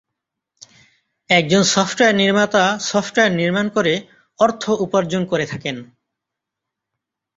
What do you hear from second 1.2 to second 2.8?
একজন সফটওয়্যার নির্মাতা